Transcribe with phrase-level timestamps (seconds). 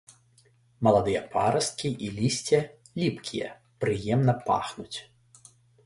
[0.87, 2.59] Маладыя парасткі і лісце
[3.05, 3.55] ліпкія,
[3.87, 4.97] прыемна пахнуць.